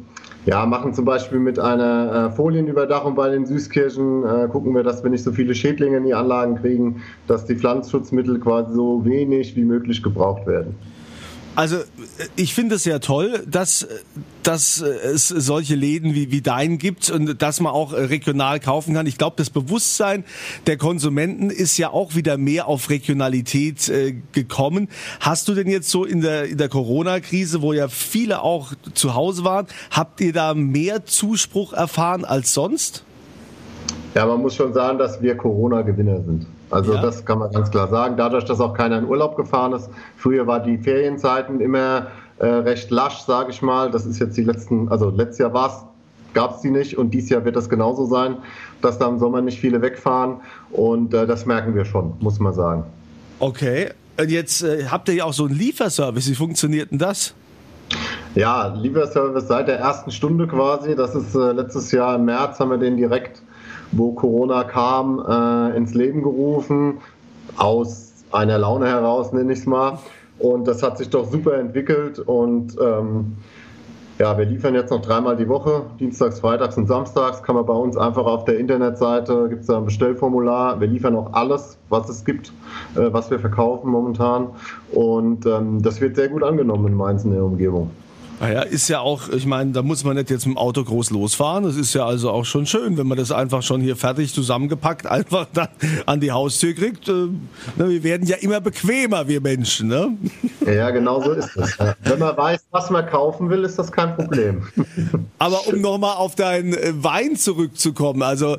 ja, 0.45 0.65
machen 0.65 0.93
zum 0.93 1.05
Beispiel 1.05 1.39
mit 1.39 1.59
einer 1.59 2.29
äh, 2.31 2.35
Folienüberdachung 2.35 3.13
bei 3.13 3.29
den 3.29 3.45
Süßkirchen, 3.45 4.23
äh, 4.25 4.47
gucken 4.47 4.73
wir, 4.73 4.81
dass 4.81 5.03
wir 5.03 5.11
nicht 5.11 5.23
so 5.23 5.31
viele 5.31 5.53
Schädlinge 5.53 5.97
in 5.97 6.05
die 6.05 6.15
Anlagen 6.15 6.55
kriegen, 6.55 7.03
dass 7.27 7.45
die 7.45 7.55
Pflanzenschutzmittel 7.55 8.39
quasi 8.39 8.73
so 8.73 9.05
wenig 9.05 9.55
wie 9.55 9.65
möglich 9.65 10.01
gebraucht 10.01 10.47
werden. 10.47 10.75
Also 11.53 11.79
ich 12.37 12.53
finde 12.53 12.75
es 12.75 12.85
ja 12.85 12.99
toll, 12.99 13.43
dass, 13.45 13.85
dass 14.41 14.79
es 14.79 15.27
solche 15.27 15.75
Läden 15.75 16.15
wie, 16.15 16.31
wie 16.31 16.41
dein 16.41 16.77
gibt 16.77 17.09
und 17.09 17.41
dass 17.41 17.59
man 17.59 17.73
auch 17.73 17.91
regional 17.91 18.61
kaufen 18.61 18.93
kann. 18.93 19.05
Ich 19.05 19.17
glaube, 19.17 19.35
das 19.37 19.49
Bewusstsein 19.49 20.23
der 20.65 20.77
Konsumenten 20.77 21.49
ist 21.49 21.77
ja 21.77 21.89
auch 21.89 22.15
wieder 22.15 22.37
mehr 22.37 22.67
auf 22.67 22.89
Regionalität 22.89 23.89
äh, 23.89 24.15
gekommen. 24.31 24.87
Hast 25.19 25.49
du 25.49 25.53
denn 25.53 25.67
jetzt 25.67 25.89
so 25.89 26.05
in 26.05 26.21
der, 26.21 26.45
in 26.45 26.57
der 26.57 26.69
Corona-Krise, 26.69 27.61
wo 27.61 27.73
ja 27.73 27.89
viele 27.89 28.43
auch 28.43 28.71
zu 28.93 29.13
Hause 29.13 29.43
waren, 29.43 29.67
habt 29.91 30.21
ihr 30.21 30.31
da 30.31 30.53
mehr 30.53 31.05
Zuspruch 31.05 31.73
erfahren 31.73 32.23
als 32.23 32.53
sonst? 32.53 33.03
Ja, 34.15 34.25
man 34.25 34.41
muss 34.41 34.55
schon 34.55 34.73
sagen, 34.73 34.97
dass 34.97 35.21
wir 35.21 35.35
Corona-Gewinner 35.35 36.21
sind. 36.23 36.45
Also 36.71 36.93
ja. 36.93 37.01
das 37.01 37.25
kann 37.25 37.39
man 37.39 37.51
ganz 37.51 37.69
klar 37.69 37.89
sagen. 37.89 38.15
Dadurch, 38.17 38.45
dass 38.45 38.59
auch 38.59 38.73
keiner 38.73 38.97
in 38.97 39.05
Urlaub 39.05 39.35
gefahren 39.35 39.73
ist. 39.73 39.89
Früher 40.17 40.47
war 40.47 40.61
die 40.61 40.77
Ferienzeiten 40.77 41.59
immer 41.59 42.07
äh, 42.39 42.45
recht 42.45 42.89
lasch, 42.89 43.19
sage 43.19 43.51
ich 43.51 43.61
mal. 43.61 43.91
Das 43.91 44.05
ist 44.05 44.19
jetzt 44.19 44.37
die 44.37 44.43
letzten, 44.43 44.89
also 44.89 45.09
letztes 45.09 45.39
Jahr 45.39 45.53
war 45.53 45.67
es 45.67 45.83
gab 46.33 46.55
es 46.55 46.61
die 46.61 46.71
nicht 46.71 46.97
und 46.97 47.11
dieses 47.11 47.29
Jahr 47.29 47.45
wird 47.45 47.55
das 47.55 47.69
genauso 47.69 48.05
sein, 48.05 48.37
dass 48.81 48.97
da 48.97 49.07
im 49.07 49.19
Sommer 49.19 49.41
nicht 49.41 49.59
viele 49.59 49.81
wegfahren 49.81 50.37
und 50.71 51.13
äh, 51.13 51.27
das 51.27 51.45
merken 51.45 51.75
wir 51.75 51.85
schon, 51.85 52.13
muss 52.19 52.39
man 52.39 52.53
sagen. 52.53 52.83
Okay, 53.39 53.89
und 54.17 54.29
jetzt 54.29 54.63
äh, 54.63 54.85
habt 54.85 55.09
ihr 55.09 55.15
ja 55.15 55.25
auch 55.25 55.33
so 55.33 55.45
einen 55.45 55.55
Lieferservice, 55.55 56.29
wie 56.29 56.35
funktioniert 56.35 56.91
denn 56.91 56.99
das? 56.99 57.33
Ja, 58.35 58.67
Lieferservice 58.67 59.47
seit 59.47 59.67
der 59.67 59.79
ersten 59.79 60.11
Stunde 60.11 60.47
quasi, 60.47 60.95
das 60.95 61.15
ist 61.15 61.35
äh, 61.35 61.51
letztes 61.51 61.91
Jahr 61.91 62.15
im 62.15 62.25
März 62.25 62.59
haben 62.59 62.71
wir 62.71 62.77
den 62.77 62.97
direkt 62.97 63.41
wo 63.91 64.13
Corona 64.13 64.63
kam, 64.63 65.23
äh, 65.27 65.77
ins 65.77 65.93
Leben 65.93 66.23
gerufen, 66.23 66.99
aus 67.57 68.13
einer 68.31 68.57
Laune 68.57 68.87
heraus, 68.87 69.33
nenne 69.33 69.53
ich 69.53 69.59
es 69.59 69.65
mal. 69.65 69.99
Und 70.39 70.67
das 70.67 70.81
hat 70.81 70.97
sich 70.97 71.09
doch 71.09 71.29
super 71.29 71.55
entwickelt 71.55 72.19
und 72.19 72.75
ähm, 72.81 73.37
ja, 74.21 74.37
wir 74.37 74.45
liefern 74.45 74.75
jetzt 74.75 74.91
noch 74.91 75.01
dreimal 75.01 75.35
die 75.35 75.49
Woche, 75.49 75.83
dienstags, 75.99 76.39
freitags 76.39 76.77
und 76.77 76.85
samstags. 76.85 77.41
Kann 77.41 77.55
man 77.55 77.65
bei 77.65 77.73
uns 77.73 77.97
einfach 77.97 78.25
auf 78.25 78.45
der 78.45 78.59
Internetseite, 78.59 79.47
gibt 79.49 79.61
es 79.61 79.67
da 79.67 79.77
ein 79.77 79.85
Bestellformular. 79.85 80.79
Wir 80.79 80.87
liefern 80.87 81.15
auch 81.15 81.33
alles, 81.33 81.79
was 81.89 82.07
es 82.07 82.23
gibt, 82.23 82.53
äh, 82.95 83.11
was 83.11 83.31
wir 83.31 83.39
verkaufen 83.39 83.89
momentan. 83.89 84.49
Und 84.91 85.47
ähm, 85.47 85.81
das 85.81 86.01
wird 86.01 86.15
sehr 86.15 86.29
gut 86.29 86.43
angenommen 86.43 86.87
in 86.87 86.93
Mainz 86.93 87.23
in 87.23 87.31
der 87.31 87.43
Umgebung. 87.43 87.89
Naja, 88.41 88.63
ist 88.63 88.87
ja 88.87 89.01
auch, 89.01 89.29
ich 89.29 89.45
meine, 89.45 89.71
da 89.71 89.83
muss 89.83 90.03
man 90.03 90.15
nicht 90.15 90.31
jetzt 90.31 90.47
mit 90.47 90.55
dem 90.55 90.57
Auto 90.57 90.83
groß 90.83 91.11
losfahren. 91.11 91.63
Das 91.63 91.75
ist 91.75 91.93
ja 91.93 92.07
also 92.07 92.31
auch 92.31 92.43
schon 92.43 92.65
schön, 92.65 92.97
wenn 92.97 93.05
man 93.05 93.19
das 93.19 93.31
einfach 93.31 93.61
schon 93.61 93.81
hier 93.81 93.95
fertig 93.95 94.33
zusammengepackt 94.33 95.05
einfach 95.05 95.45
dann 95.53 95.67
an 96.07 96.19
die 96.21 96.31
Haustür 96.31 96.73
kriegt. 96.73 97.07
Äh, 97.07 97.27
wir 97.75 98.03
werden 98.03 98.25
ja 98.25 98.37
immer 98.37 98.59
bequemer, 98.59 99.27
wir 99.27 99.41
Menschen, 99.41 99.89
ne? 99.89 100.17
Ja, 100.65 100.89
genau 100.89 101.21
so 101.21 101.33
ist 101.33 101.55
es. 101.55 101.77
Wenn 102.03 102.17
man 102.17 102.35
weiß, 102.35 102.65
was 102.71 102.89
man 102.89 103.05
kaufen 103.05 103.47
will, 103.51 103.63
ist 103.63 103.77
das 103.77 103.91
kein 103.91 104.15
Problem. 104.15 104.63
Aber 105.37 105.67
um 105.67 105.79
nochmal 105.79 106.15
auf 106.15 106.33
deinen 106.33 106.73
äh, 106.73 106.93
Wein 106.95 107.35
zurückzukommen, 107.35 108.23
also 108.23 108.57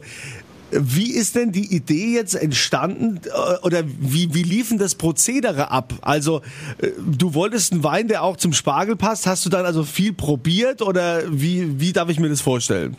wie 0.72 1.12
ist 1.12 1.36
denn 1.36 1.52
die 1.52 1.74
Idee 1.74 2.14
jetzt 2.14 2.34
entstanden 2.34 3.20
äh, 3.24 3.66
oder 3.66 3.82
wie, 3.84 4.34
wie 4.34 4.42
liefen 4.42 4.78
das 4.78 4.94
Prozedere 4.94 5.70
ab? 5.70 5.92
Also 6.00 6.40
äh, 6.78 6.88
du 6.98 7.34
wolltest 7.34 7.72
einen 7.72 7.84
Wein, 7.84 8.08
der 8.08 8.22
auch 8.22 8.36
zum 8.36 8.52
Spargel 8.52 8.96
passt. 8.96 9.26
Hast 9.26 9.44
du 9.44 9.50
dann 9.50 9.66
also 9.66 9.84
viel 9.84 10.12
probiert 10.12 10.82
oder 10.82 11.20
wie, 11.28 11.80
wie 11.80 11.92
darf 11.92 12.08
ich 12.08 12.18
mir 12.18 12.28
das 12.28 12.40
vorstellen? 12.40 12.96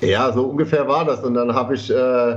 Ja, 0.00 0.32
so 0.32 0.44
ungefähr 0.44 0.86
war 0.86 1.04
das. 1.04 1.24
Und 1.24 1.34
dann 1.34 1.54
habe 1.54 1.74
ich 1.74 1.90
äh, 1.90 2.36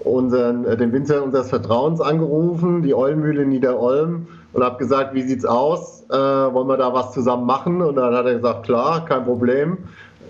unseren, 0.00 0.64
äh, 0.64 0.76
den 0.76 0.92
Winzer 0.92 1.22
unseres 1.22 1.48
Vertrauens 1.48 2.00
angerufen, 2.00 2.82
die 2.82 2.94
Eulmühle 2.94 3.46
Niederolm, 3.46 4.26
und 4.52 4.64
habe 4.64 4.78
gesagt, 4.78 5.14
wie 5.14 5.22
sieht's 5.22 5.44
aus? 5.44 6.04
Äh, 6.10 6.14
wollen 6.14 6.68
wir 6.68 6.76
da 6.76 6.92
was 6.92 7.12
zusammen 7.12 7.46
machen? 7.46 7.82
Und 7.82 7.96
dann 7.96 8.14
hat 8.14 8.26
er 8.26 8.34
gesagt, 8.34 8.64
klar, 8.64 9.04
kein 9.04 9.24
Problem, 9.24 9.78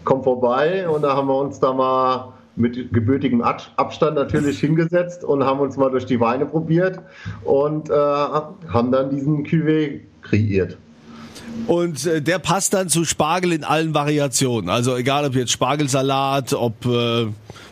komm 0.05 0.23
vorbei. 0.23 0.89
Und 0.89 1.03
da 1.03 1.17
haben 1.17 1.29
wir 1.29 1.39
uns 1.39 1.61
da 1.61 1.73
mal 1.73 2.33
mit 2.59 2.93
gebürtigem 2.93 3.43
Abstand 3.43 4.17
natürlich 4.17 4.61
hingesetzt 4.61 5.25
und 5.25 5.45
haben 5.45 5.61
uns 5.61 5.77
mal 5.77 5.91
durch 5.91 6.07
die 6.07 6.21
Weine 6.21 6.47
probiert 6.47 7.01
und 7.45 7.91
äh, 7.91 7.93
haben 7.95 8.93
dann 8.93 9.11
diesen 9.11 9.45
Cuvée 9.45 10.01
kreiert. 10.23 10.77
Und 11.67 12.07
äh, 12.07 12.23
der 12.23 12.39
passt 12.39 12.75
dann 12.75 12.89
zu 12.89 13.05
Spargel 13.05 13.53
in 13.53 13.65
allen 13.65 13.95
Variationen. 13.95 14.71
Also 14.71 14.97
egal 14.97 15.25
ob 15.27 15.35
jetzt 15.35 15.53
Spargelsalat, 15.53 16.53
ob 16.53 16.87
äh, 16.87 17.27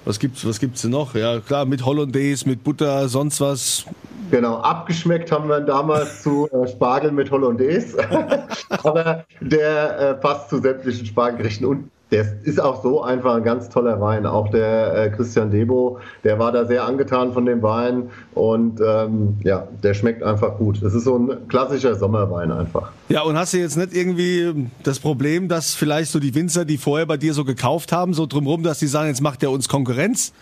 was 0.04 0.18
gibt's, 0.18 0.46
was 0.46 0.58
gibt's 0.58 0.82
denn 0.82 0.90
noch? 0.90 1.14
Ja 1.14 1.40
klar, 1.40 1.64
mit 1.64 1.84
Hollandaise, 1.84 2.48
mit 2.48 2.64
Butter, 2.64 3.08
sonst 3.08 3.40
was. 3.40 3.84
Genau, 4.30 4.56
abgeschmeckt 4.56 5.30
haben 5.30 5.48
wir 5.48 5.60
damals 5.60 6.22
zu 6.22 6.48
äh, 6.50 6.66
Spargel 6.68 7.12
mit 7.12 7.30
Hollandaise. 7.30 7.96
Aber 8.82 9.24
der 9.40 9.98
äh, 9.98 10.14
passt 10.14 10.50
zu 10.50 10.60
sämtlichen 10.60 11.06
Spargelgerichten 11.06 11.66
und 11.66 11.90
der 12.10 12.26
ist 12.44 12.60
auch 12.60 12.82
so 12.82 13.02
einfach 13.02 13.34
ein 13.34 13.42
ganz 13.42 13.68
toller 13.68 14.00
Wein. 14.00 14.26
Auch 14.26 14.48
der 14.50 14.94
äh, 14.94 15.10
Christian 15.10 15.50
Debo, 15.50 15.98
der 16.22 16.38
war 16.38 16.52
da 16.52 16.64
sehr 16.64 16.84
angetan 16.84 17.32
von 17.32 17.46
dem 17.46 17.62
Wein 17.62 18.10
und 18.34 18.80
ähm, 18.80 19.36
ja, 19.42 19.66
der 19.82 19.94
schmeckt 19.94 20.22
einfach 20.22 20.56
gut. 20.56 20.80
Es 20.82 20.94
ist 20.94 21.04
so 21.04 21.18
ein 21.18 21.48
klassischer 21.48 21.96
Sommerwein 21.96 22.52
einfach. 22.52 22.92
Ja, 23.08 23.22
und 23.22 23.36
hast 23.36 23.54
du 23.54 23.58
jetzt 23.58 23.76
nicht 23.76 23.92
irgendwie 23.92 24.68
das 24.84 25.00
Problem, 25.00 25.48
dass 25.48 25.75
vielleicht 25.75 26.12
so 26.12 26.20
die 26.20 26.34
Winzer, 26.34 26.64
die 26.64 26.78
vorher 26.78 27.06
bei 27.06 27.16
dir 27.16 27.34
so 27.34 27.44
gekauft 27.44 27.90
haben, 27.90 28.14
so 28.14 28.26
drumherum, 28.26 28.62
dass 28.62 28.78
die 28.78 28.86
sagen, 28.86 29.08
jetzt 29.08 29.20
macht 29.20 29.42
der 29.42 29.50
uns 29.50 29.68
Konkurrenz? 29.68 30.32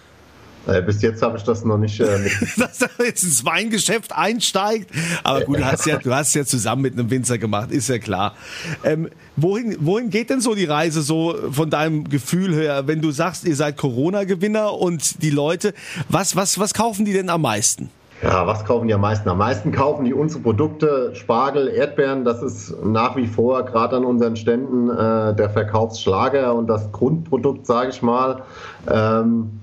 Äh, 0.66 0.82
bis 0.82 1.02
jetzt 1.02 1.22
habe 1.22 1.36
ich 1.36 1.44
das 1.44 1.64
noch 1.64 1.78
nicht. 1.78 2.00
Äh, 2.00 2.28
Dass 2.56 2.80
er 2.80 3.04
jetzt 3.04 3.22
ins 3.22 3.44
Weingeschäft 3.44 4.14
einsteigt. 4.14 4.90
Aber 5.22 5.42
gut, 5.42 5.58
du 5.58 5.64
hast 5.64 5.86
ja, 5.86 5.98
du 5.98 6.12
hast 6.14 6.34
ja 6.34 6.44
zusammen 6.44 6.82
mit 6.82 6.94
einem 6.94 7.10
Winzer 7.10 7.38
gemacht, 7.38 7.70
ist 7.70 7.88
ja 7.88 7.98
klar. 7.98 8.34
Ähm, 8.82 9.08
wohin, 9.36 9.76
wohin 9.80 10.10
geht 10.10 10.30
denn 10.30 10.40
so 10.40 10.54
die 10.54 10.64
Reise 10.64 11.02
so 11.02 11.36
von 11.50 11.70
deinem 11.70 12.08
Gefühl 12.08 12.54
her, 12.54 12.86
wenn 12.86 13.00
du 13.00 13.10
sagst, 13.10 13.44
ihr 13.44 13.56
seid 13.56 13.76
Corona-Gewinner 13.76 14.72
und 14.72 15.22
die 15.22 15.30
Leute, 15.30 15.74
was, 16.08 16.36
was, 16.36 16.58
was 16.58 16.72
kaufen 16.72 17.04
die 17.04 17.12
denn 17.12 17.28
am 17.28 17.42
meisten? 17.42 17.90
Ja, 18.22 18.46
was 18.46 18.64
kaufen 18.64 18.88
die 18.88 18.94
am 18.94 19.02
meisten? 19.02 19.28
Am 19.28 19.36
meisten 19.36 19.70
kaufen 19.70 20.06
die 20.06 20.14
unsere 20.14 20.42
Produkte, 20.42 21.10
Spargel, 21.14 21.68
Erdbeeren. 21.68 22.24
Das 22.24 22.42
ist 22.42 22.74
nach 22.82 23.16
wie 23.16 23.26
vor 23.26 23.64
gerade 23.64 23.96
an 23.96 24.04
unseren 24.06 24.36
Ständen 24.36 24.88
äh, 24.88 25.34
der 25.34 25.50
Verkaufsschlager 25.50 26.54
und 26.54 26.68
das 26.68 26.90
Grundprodukt, 26.92 27.66
sage 27.66 27.90
ich 27.90 28.00
mal. 28.00 28.42
Ähm, 28.90 29.60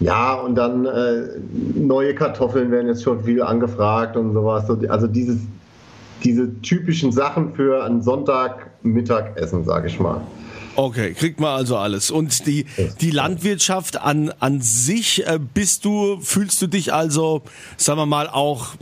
ja, 0.00 0.34
und 0.34 0.54
dann 0.54 0.86
äh, 0.86 1.40
neue 1.74 2.14
Kartoffeln 2.14 2.70
werden 2.70 2.86
jetzt 2.86 3.02
schon 3.02 3.24
viel 3.24 3.42
angefragt 3.42 4.16
und 4.16 4.32
sowas. 4.32 4.64
Also 4.88 5.06
dieses, 5.08 5.38
diese 6.22 6.60
typischen 6.62 7.10
Sachen 7.10 7.54
für 7.54 7.84
ein 7.84 8.02
Sonntagmittagessen, 8.02 9.64
sage 9.64 9.88
ich 9.88 9.98
mal. 9.98 10.20
Okay, 10.78 11.12
kriegt 11.12 11.40
man 11.40 11.56
also 11.56 11.76
alles. 11.76 12.12
Und 12.12 12.46
die, 12.46 12.66
die 13.00 13.10
Landwirtschaft 13.10 14.00
an, 14.00 14.32
an 14.38 14.60
sich, 14.60 15.26
äh, 15.26 15.40
bist 15.52 15.84
du, 15.84 16.20
fühlst 16.20 16.62
du 16.62 16.68
dich 16.68 16.94
also, 16.94 17.42
sagen 17.76 17.98
wir 17.98 18.06
mal, 18.06 18.28
auch 18.28 18.74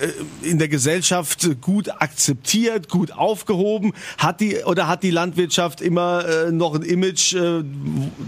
äh, 0.00 0.48
in 0.48 0.58
der 0.58 0.66
Gesellschaft 0.66 1.48
gut 1.60 1.88
akzeptiert, 2.02 2.88
gut 2.88 3.12
aufgehoben? 3.12 3.92
Hat 4.18 4.40
die, 4.40 4.56
oder 4.64 4.88
hat 4.88 5.04
die 5.04 5.12
Landwirtschaft 5.12 5.80
immer 5.80 6.24
äh, 6.26 6.50
noch 6.50 6.74
ein 6.74 6.82
Image, 6.82 7.34
äh, 7.34 7.62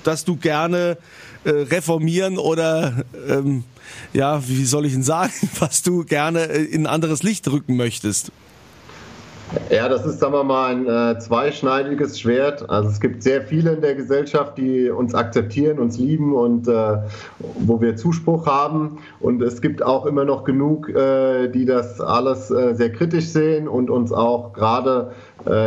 das 0.05 0.25
du 0.25 0.37
gerne 0.37 0.97
äh, 1.45 1.51
reformieren 1.51 2.39
oder, 2.39 3.05
ähm, 3.29 3.65
ja, 4.13 4.47
wie 4.47 4.65
soll 4.65 4.87
ich 4.87 4.93
denn 4.93 5.03
sagen, 5.03 5.33
was 5.59 5.83
du 5.83 6.05
gerne 6.05 6.49
äh, 6.49 6.65
in 6.65 6.83
ein 6.83 6.87
anderes 6.87 7.23
Licht 7.23 7.49
rücken 7.49 7.77
möchtest? 7.77 8.33
Ja, 9.71 9.89
das 9.89 10.05
ist, 10.05 10.21
sagen 10.21 10.35
wir 10.35 10.45
mal, 10.45 10.75
ein 10.75 10.87
äh, 10.87 11.19
zweischneidiges 11.19 12.21
Schwert. 12.21 12.69
Also 12.69 12.91
es 12.91 13.01
gibt 13.01 13.23
sehr 13.23 13.43
viele 13.43 13.73
in 13.73 13.81
der 13.81 13.95
Gesellschaft, 13.95 14.59
die 14.59 14.91
uns 14.91 15.15
akzeptieren, 15.15 15.79
uns 15.79 15.99
lieben 15.99 16.35
und 16.35 16.69
äh, 16.69 16.99
wo 17.61 17.81
wir 17.81 17.97
Zuspruch 17.97 18.47
haben. 18.47 18.99
Und 19.21 19.41
es 19.41 19.63
gibt 19.63 19.83
auch 19.83 20.05
immer 20.05 20.27
noch 20.27 20.45
genug, 20.45 20.91
äh, 20.91 21.49
die 21.49 21.65
das 21.65 21.99
alles 22.01 22.51
äh, 22.51 22.75
sehr 22.75 22.93
kritisch 22.93 23.29
sehen 23.29 23.69
und 23.69 23.91
uns 23.91 24.13
auch 24.13 24.53
gerade 24.53 25.13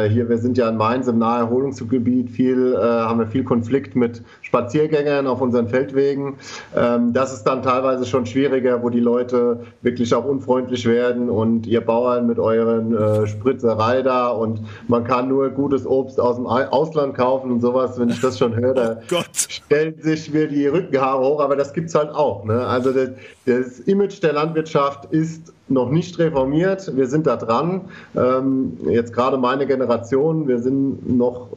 hier, 0.09 0.27
wir 0.27 0.37
sind 0.37 0.57
ja 0.57 0.67
in 0.67 0.75
Mainz 0.75 1.07
im 1.07 1.17
Naherholungsgebiet, 1.17 2.29
viel, 2.29 2.77
haben 2.77 3.19
wir 3.19 3.27
viel 3.27 3.45
Konflikt 3.45 3.95
mit 3.95 4.21
Spaziergängern 4.51 5.27
auf 5.27 5.39
unseren 5.39 5.69
Feldwegen. 5.69 6.35
Ähm, 6.75 7.13
das 7.13 7.31
ist 7.33 7.43
dann 7.43 7.63
teilweise 7.63 8.05
schon 8.05 8.25
schwieriger, 8.25 8.83
wo 8.83 8.89
die 8.89 8.99
Leute 8.99 9.61
wirklich 9.81 10.13
auch 10.13 10.25
unfreundlich 10.25 10.85
werden 10.85 11.29
und 11.29 11.65
ihr 11.67 11.79
Bauern 11.79 12.27
mit 12.27 12.37
euren 12.37 12.93
äh, 12.93 13.27
Spritzerei 13.27 14.01
da 14.01 14.27
und 14.27 14.59
man 14.89 15.05
kann 15.05 15.29
nur 15.29 15.51
gutes 15.51 15.87
Obst 15.87 16.19
aus 16.19 16.35
dem 16.35 16.47
Ausland 16.47 17.15
kaufen 17.15 17.49
und 17.49 17.61
sowas. 17.61 17.97
Wenn 17.97 18.09
ich 18.09 18.19
das 18.19 18.37
schon 18.37 18.53
höre, 18.53 18.73
da 18.73 18.97
oh 19.13 19.23
stellen 19.33 19.95
sich 20.01 20.33
mir 20.33 20.49
die 20.49 20.67
Rückenhaare 20.67 21.23
hoch, 21.23 21.39
aber 21.39 21.55
das 21.55 21.71
gibt 21.71 21.87
es 21.87 21.95
halt 21.95 22.09
auch. 22.09 22.43
Ne? 22.43 22.67
Also 22.67 22.91
das, 22.91 23.11
das 23.45 23.79
Image 23.79 24.21
der 24.21 24.33
Landwirtschaft 24.33 25.05
ist 25.13 25.53
noch 25.69 25.89
nicht 25.89 26.19
reformiert. 26.19 26.93
Wir 26.93 27.07
sind 27.07 27.25
da 27.25 27.37
dran. 27.37 27.81
Ähm, 28.17 28.77
jetzt 28.89 29.13
gerade 29.13 29.37
meine 29.37 29.65
Generation, 29.65 30.49
wir 30.49 30.59
sind 30.59 31.09
noch 31.09 31.47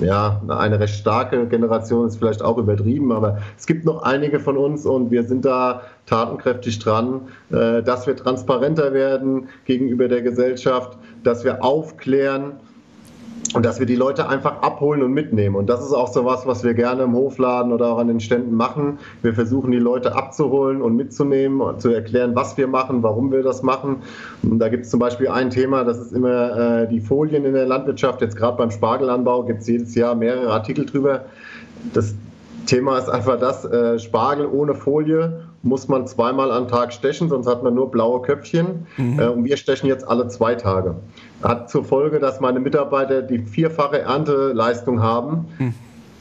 ja, 0.00 0.40
eine 0.48 0.80
recht 0.80 0.94
starke 0.94 1.46
Generation 1.46 2.06
ist 2.06 2.18
vielleicht 2.18 2.42
auch 2.42 2.58
übertrieben, 2.58 3.12
aber 3.12 3.38
es 3.56 3.66
gibt 3.66 3.84
noch 3.84 4.02
einige 4.02 4.40
von 4.40 4.56
uns 4.56 4.86
und 4.86 5.10
wir 5.10 5.24
sind 5.24 5.44
da 5.44 5.82
tatenkräftig 6.06 6.78
dran, 6.78 7.22
äh, 7.50 7.82
dass 7.82 8.06
wir 8.06 8.16
transparenter 8.16 8.92
werden 8.92 9.48
gegenüber 9.64 10.08
der 10.08 10.22
Gesellschaft, 10.22 10.96
dass 11.24 11.44
wir 11.44 11.64
aufklären, 11.64 12.52
und 13.54 13.64
dass 13.64 13.78
wir 13.78 13.86
die 13.86 13.96
Leute 13.96 14.28
einfach 14.28 14.62
abholen 14.62 15.02
und 15.02 15.12
mitnehmen. 15.12 15.56
Und 15.56 15.68
das 15.68 15.84
ist 15.84 15.92
auch 15.92 16.08
so 16.12 16.24
was, 16.24 16.46
was 16.46 16.64
wir 16.64 16.74
gerne 16.74 17.04
im 17.04 17.14
Hofladen 17.14 17.72
oder 17.72 17.88
auch 17.88 17.98
an 17.98 18.08
den 18.08 18.20
Ständen 18.20 18.54
machen. 18.54 18.98
Wir 19.22 19.34
versuchen 19.34 19.72
die 19.72 19.78
Leute 19.78 20.14
abzuholen 20.14 20.82
und 20.82 20.96
mitzunehmen 20.96 21.60
und 21.60 21.80
zu 21.80 21.88
erklären, 21.88 22.34
was 22.34 22.56
wir 22.56 22.68
machen, 22.68 23.02
warum 23.02 23.32
wir 23.32 23.42
das 23.42 23.62
machen. 23.62 24.02
Und 24.42 24.58
da 24.58 24.68
gibt 24.68 24.84
es 24.84 24.90
zum 24.90 25.00
Beispiel 25.00 25.28
ein 25.28 25.50
Thema, 25.50 25.84
das 25.84 25.98
ist 25.98 26.12
immer 26.12 26.82
äh, 26.82 26.88
die 26.88 27.00
Folien 27.00 27.44
in 27.44 27.54
der 27.54 27.66
Landwirtschaft. 27.66 28.20
Jetzt 28.20 28.36
gerade 28.36 28.56
beim 28.58 28.70
Spargelanbau 28.70 29.44
gibt 29.44 29.62
es 29.62 29.68
jedes 29.68 29.94
Jahr 29.94 30.14
mehrere 30.14 30.52
Artikel 30.52 30.84
drüber. 30.84 31.24
Das 31.94 32.14
Thema 32.66 32.98
ist 32.98 33.08
einfach 33.08 33.38
das, 33.38 33.64
äh, 33.64 33.98
Spargel 33.98 34.46
ohne 34.46 34.74
Folie 34.74 35.47
muss 35.62 35.88
man 35.88 36.06
zweimal 36.06 36.52
am 36.52 36.68
Tag 36.68 36.92
stechen, 36.92 37.28
sonst 37.28 37.46
hat 37.46 37.62
man 37.62 37.74
nur 37.74 37.90
blaue 37.90 38.22
Köpfchen. 38.22 38.86
Mhm. 38.96 39.18
Äh, 39.18 39.26
und 39.26 39.44
wir 39.44 39.56
stechen 39.56 39.88
jetzt 39.88 40.06
alle 40.06 40.28
zwei 40.28 40.54
Tage. 40.54 40.96
Hat 41.42 41.70
zur 41.70 41.84
Folge, 41.84 42.18
dass 42.18 42.40
meine 42.40 42.60
Mitarbeiter 42.60 43.22
die 43.22 43.40
vierfache 43.40 44.00
Ernteleistung 44.00 45.02
haben. 45.02 45.46
Mhm 45.58 45.74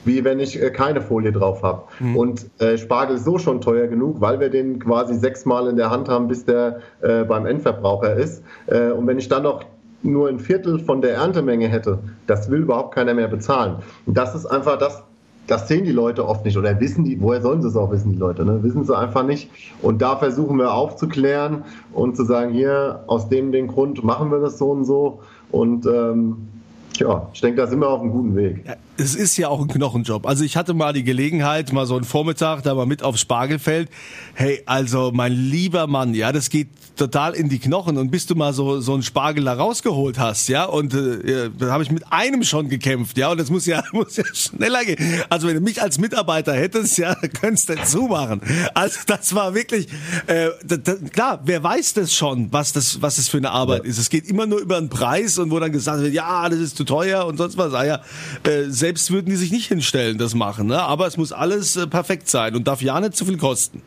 wie 0.07 0.23
wenn 0.23 0.39
ich 0.39 0.59
äh, 0.59 0.71
keine 0.71 1.01
Folie 1.01 1.31
drauf 1.31 1.61
habe. 1.61 1.83
Mhm. 1.99 2.15
Und 2.15 2.61
äh, 2.61 2.77
Spargel 2.77 3.17
ist 3.17 3.25
so 3.25 3.37
schon 3.37 3.61
teuer 3.61 3.87
genug, 3.87 4.21
weil 4.21 4.39
wir 4.39 4.49
den 4.49 4.79
quasi 4.79 5.13
sechsmal 5.13 5.67
in 5.67 5.75
der 5.75 5.91
Hand 5.91 6.09
haben, 6.09 6.27
bis 6.27 6.45
der 6.45 6.79
äh, 7.01 7.23
beim 7.25 7.45
Endverbraucher 7.45 8.15
ist. 8.15 8.41
Äh, 8.67 8.91
und 8.91 9.05
wenn 9.05 9.19
ich 9.19 9.27
dann 9.27 9.43
noch 9.43 9.65
nur 10.03 10.29
ein 10.29 10.39
Viertel 10.39 10.79
von 10.79 11.01
der 11.01 11.15
Erntemenge 11.15 11.67
hätte, 11.67 11.99
das 12.25 12.49
will 12.49 12.61
überhaupt 12.61 12.95
keiner 12.95 13.13
mehr 13.13 13.27
bezahlen. 13.27 13.77
Und 14.05 14.17
das 14.17 14.33
ist 14.33 14.45
einfach 14.45 14.77
das, 14.77 15.03
das 15.47 15.67
sehen 15.67 15.85
die 15.85 15.91
Leute 15.91 16.27
oft 16.27 16.45
nicht 16.45 16.57
oder 16.57 16.79
wissen 16.79 17.05
die, 17.05 17.19
woher 17.21 17.41
sollen 17.41 17.61
sie 17.61 17.69
es 17.69 17.75
auch 17.75 17.91
wissen, 17.91 18.11
die 18.11 18.17
Leute, 18.17 18.45
ne? 18.45 18.61
wissen 18.63 18.83
sie 18.83 18.95
einfach 18.95 19.25
nicht. 19.25 19.49
Und 19.81 20.01
da 20.01 20.17
versuchen 20.17 20.57
wir 20.57 20.73
aufzuklären 20.73 21.63
und 21.93 22.15
zu 22.15 22.25
sagen, 22.25 22.53
hier, 22.53 23.03
aus 23.07 23.29
dem, 23.29 23.51
dem 23.51 23.67
Grund 23.67 24.03
machen 24.03 24.29
wir 24.29 24.39
das 24.39 24.57
so 24.57 24.71
und 24.71 24.85
so. 24.85 25.21
Und 25.51 25.85
ähm, 25.85 26.49
ja, 26.97 27.29
ich 27.33 27.41
denke, 27.41 27.61
da 27.61 27.67
sind 27.67 27.79
wir 27.79 27.89
auf 27.89 28.01
einem 28.01 28.11
guten 28.11 28.35
Weg. 28.35 28.63
Es 28.99 29.13
ist 29.13 29.37
ja 29.37 29.47
auch 29.49 29.61
ein 29.61 29.67
Knochenjob. 29.67 30.25
Also 30.25 30.43
ich 30.43 30.57
hatte 30.57 30.73
mal 30.73 30.91
die 30.91 31.03
Gelegenheit, 31.03 31.71
mal 31.71 31.85
so 31.85 31.95
einen 31.95 32.03
Vormittag 32.03 32.63
da 32.63 32.73
mal 32.73 32.87
mit 32.87 33.03
aufs 33.03 33.21
Spargelfeld. 33.21 33.89
Hey, 34.33 34.63
also 34.65 35.11
mein 35.13 35.33
lieber 35.33 35.85
Mann, 35.85 36.15
ja, 36.15 36.31
das 36.31 36.49
geht 36.49 36.69
total 36.95 37.33
in 37.33 37.47
die 37.47 37.59
Knochen. 37.59 37.97
Und 37.97 38.09
bis 38.09 38.25
du 38.25 38.35
mal 38.35 38.53
so 38.53 38.79
so 38.81 38.93
einen 38.93 39.03
Spargel 39.03 39.45
da 39.45 39.53
rausgeholt 39.53 40.17
hast, 40.17 40.49
ja, 40.49 40.65
und 40.65 40.95
äh, 40.95 41.49
da 41.57 41.71
habe 41.71 41.83
ich 41.83 41.91
mit 41.91 42.11
einem 42.11 42.43
schon 42.43 42.69
gekämpft, 42.69 43.17
ja, 43.17 43.29
und 43.29 43.39
das 43.39 43.49
muss 43.51 43.67
ja 43.67 43.83
muss 43.91 44.17
ja 44.17 44.23
schneller 44.33 44.83
gehen. 44.83 44.97
Also 45.29 45.47
wenn 45.47 45.55
du 45.55 45.61
mich 45.61 45.81
als 45.81 45.99
Mitarbeiter 45.99 46.53
hättest, 46.53 46.97
ja, 46.97 47.15
könntest 47.39 47.69
du 47.69 47.75
zumachen. 47.83 48.41
Also 48.73 48.99
das 49.05 49.35
war 49.35 49.53
wirklich 49.53 49.87
äh, 50.25 50.49
da, 50.65 50.77
da, 50.77 50.95
klar. 50.95 51.41
Wer 51.45 51.63
weiß 51.63 51.93
das 51.93 52.13
schon, 52.13 52.51
was 52.51 52.73
das 52.73 53.01
was 53.01 53.17
das 53.17 53.27
für 53.27 53.37
eine 53.37 53.51
Arbeit 53.51 53.83
ja. 53.83 53.91
ist? 53.91 53.99
Es 53.99 54.09
geht 54.09 54.27
immer 54.27 54.47
nur 54.47 54.59
über 54.59 54.79
den 54.79 54.89
Preis 54.89 55.37
und 55.37 55.51
wo 55.51 55.59
dann 55.59 55.71
gesagt 55.71 56.01
wird, 56.01 56.13
ja, 56.13 56.49
das 56.49 56.59
ist 56.59 56.77
zu 56.77 56.83
teuer 56.83 57.25
und 57.27 57.37
sonst 57.37 57.57
was. 57.57 57.73
Ah, 57.73 57.85
ja, 57.85 58.01
äh, 58.43 58.69
selbst 58.87 59.11
würden 59.11 59.25
die 59.25 59.35
sich 59.35 59.51
nicht 59.51 59.67
hinstellen, 59.67 60.17
das 60.17 60.33
machen. 60.33 60.67
Ne? 60.67 60.81
Aber 60.81 61.07
es 61.07 61.17
muss 61.17 61.33
alles 61.33 61.75
äh, 61.75 61.87
perfekt 61.87 62.29
sein 62.29 62.55
und 62.55 62.69
darf 62.69 62.81
ja 62.81 62.97
nicht 63.01 63.17
zu 63.17 63.25
viel 63.25 63.37
kosten. 63.37 63.81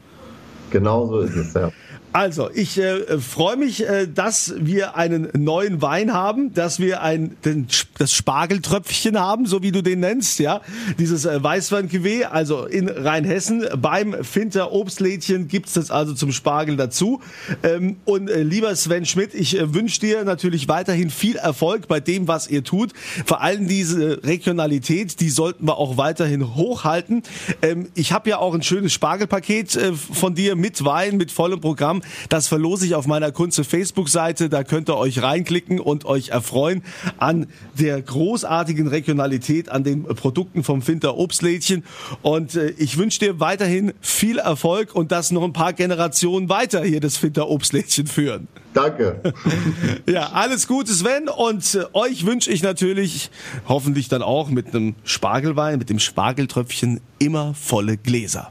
Genau 0.71 1.07
so 1.07 1.21
ist 1.21 1.35
es, 1.35 1.55
ja. 1.55 1.73
Also, 2.13 2.51
ich 2.53 2.77
äh, 2.79 3.19
freue 3.21 3.57
mich, 3.57 3.89
äh, 3.89 4.09
dass 4.09 4.55
wir 4.59 4.97
einen 4.97 5.29
neuen 5.33 5.81
Wein 5.81 6.13
haben, 6.13 6.53
dass 6.55 6.81
wir 6.81 7.03
ein 7.03 7.37
den, 7.45 7.69
das 7.99 8.13
Spargeltröpfchen 8.13 9.19
haben, 9.19 9.47
so 9.47 9.63
wie 9.63 9.71
du 9.71 9.81
den 9.81 10.01
nennst, 10.01 10.41
ja. 10.41 10.61
Dieses 10.99 11.25
äh, 11.25 11.43
weißwein 11.43 11.89
also 12.31 12.65
in 12.65 12.89
Rheinhessen. 12.89 13.65
Beim 13.81 14.25
Finter 14.25 14.73
Obstlädchen 14.73 15.47
gibt's 15.47 15.75
das 15.75 15.91
also 15.91 16.15
zum 16.15 16.33
Spargel 16.33 16.77
dazu. 16.77 17.21
Ähm, 17.63 17.97
und 18.05 18.29
äh, 18.29 18.43
lieber 18.43 18.75
Sven 18.75 19.07
Schmidt, 19.07 19.35
ich 19.35 19.57
äh, 19.57 19.73
wünsche 19.73 20.01
dir 20.01 20.25
natürlich 20.25 20.67
weiterhin 20.67 21.11
viel 21.11 21.37
Erfolg 21.37 21.87
bei 21.87 22.01
dem, 22.01 22.27
was 22.27 22.49
ihr 22.49 22.65
tut. 22.65 22.93
Vor 23.25 23.41
allem 23.41 23.69
diese 23.69 24.25
Regionalität, 24.25 25.21
die 25.21 25.31
sollten 25.31 25.67
wir 25.67 25.79
auch 25.79 25.97
weiterhin 25.97 26.57
hochhalten. 26.57 27.23
Ähm, 27.63 27.89
ich 27.95 28.13
habe 28.13 28.31
ja 28.31 28.39
auch 28.39 28.55
ein 28.55 28.63
schönes 28.63 28.93
Spargelpaket 28.93 29.77
äh, 29.77 29.93
von 29.93 30.35
dir 30.35 30.57
mit 30.57 30.85
Wein, 30.85 31.17
mit 31.17 31.31
vollem 31.31 31.61
Programm. 31.61 32.00
Das 32.29 32.49
verlose 32.49 32.87
ich 32.87 32.95
auf 32.95 33.07
meiner 33.07 33.33
Kunze 33.33 33.65
Facebook-Seite. 33.65 34.49
Da 34.49 34.65
könnt 34.65 34.89
ihr 34.89 34.97
euch 34.97 35.23
reinklicken 35.23 35.81
und 35.81 36.05
euch 36.05 36.31
erfreuen 36.31 36.83
an 37.19 37.47
der 37.79 38.01
großartigen 38.01 38.87
Regionalität, 38.87 39.69
an 39.69 39.85
den 39.85 40.05
Produkten 40.05 40.65
vom 40.65 40.83
Finter 40.83 41.17
Obstlädchen. 41.17 41.85
Und 42.23 42.55
äh, 42.55 42.71
ich 42.79 42.99
wünsche 42.99 43.21
dir 43.21 43.41
weiterhin 43.41 43.93
viel 44.01 44.39
Erfolg 44.39 44.95
und 44.95 45.13
dass 45.13 45.31
noch 45.31 45.43
ein 45.43 45.53
paar 45.53 45.73
Generationen 45.73 46.49
weiter 46.49 46.85
hier 46.85 47.01
das 47.01 47.17
Finter 47.17 47.49
Obstlädchen 47.49 48.07
führen. 48.07 48.49
Danke. 48.73 49.21
Ja, 50.07 50.31
alles 50.33 50.67
Gute, 50.67 50.93
Sven. 50.93 51.29
Und 51.29 51.75
äh, 51.75 51.85
euch 51.93 52.27
wünsche 52.27 52.51
ich 52.51 52.63
natürlich 52.63 53.31
hoffentlich 53.69 54.09
dann 54.09 54.23
auch 54.23 54.49
mit 54.49 54.75
einem 54.75 54.95
Spargelwein, 55.05 55.79
mit 55.79 55.91
dem 55.91 55.99
Spargeltröpfchen 55.99 57.01
immer 57.19 57.55
volle 57.55 57.97
Gläser. 57.97 58.51